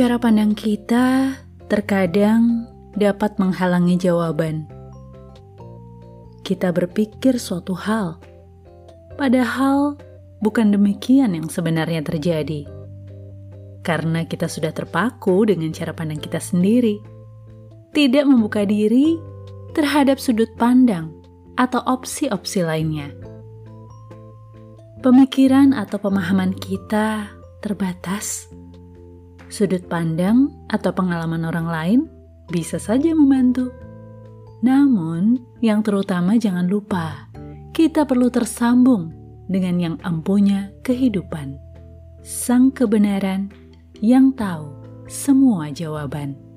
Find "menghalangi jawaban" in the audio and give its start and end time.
3.36-4.64